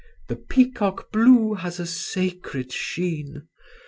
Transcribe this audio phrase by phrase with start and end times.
[0.29, 3.47] (_The Peacock blue has a sacred sheen!